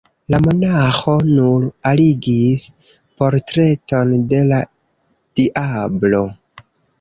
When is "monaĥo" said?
0.43-1.11